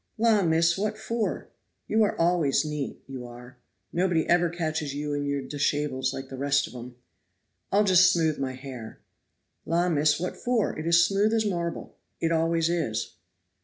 "La, 0.17 0.41
miss, 0.41 0.79
what 0.79 0.97
for? 0.97 1.49
you 1.87 2.01
are 2.01 2.19
always 2.19 2.65
neat, 2.65 3.03
you 3.05 3.23
are 3.27 3.57
nobody 3.93 4.27
ever 4.27 4.49
catches 4.49 4.95
you 4.95 5.13
in 5.13 5.27
your 5.27 5.43
dishables 5.43 6.11
like 6.11 6.27
the 6.27 6.35
rest 6.39 6.65
of 6.65 6.73
'em." 6.73 6.95
"I'll 7.71 7.83
just 7.83 8.11
smooth 8.11 8.39
my 8.39 8.53
hair." 8.53 8.99
"La, 9.63 9.89
miss, 9.89 10.19
what 10.19 10.35
for? 10.35 10.75
it 10.79 10.87
is 10.87 11.05
smooth 11.05 11.35
as 11.35 11.45
marble 11.45 11.93
it 12.19 12.31
always 12.31 12.67
is." 12.67 13.13